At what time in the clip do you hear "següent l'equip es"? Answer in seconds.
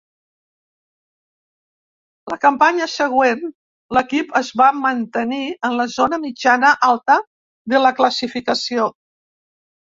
2.93-4.49